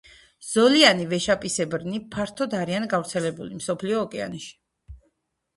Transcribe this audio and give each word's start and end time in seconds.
ზოლიანი 0.51 1.03
ვეშაპისებრნი 1.11 2.01
ფართოდ 2.15 2.55
არიან 2.63 2.89
გავრცელებული 2.95 3.59
მსოფლიო 3.61 4.01
ოკეანეში. 4.07 4.51